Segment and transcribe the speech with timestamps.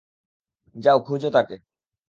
[0.75, 1.55] যাও খুঁজো তাকে।